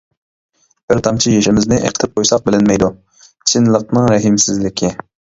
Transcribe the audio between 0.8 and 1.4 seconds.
بىر تامچە